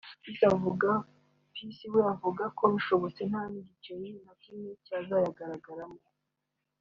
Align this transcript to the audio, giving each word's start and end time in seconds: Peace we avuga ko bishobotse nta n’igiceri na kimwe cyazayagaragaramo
Peace 1.53 1.85
we 1.93 2.01
avuga 2.13 2.43
ko 2.57 2.63
bishobotse 2.73 3.21
nta 3.29 3.43
n’igiceri 3.51 4.09
na 4.23 4.33
kimwe 4.41 4.69
cyazayagaragaramo 4.85 5.99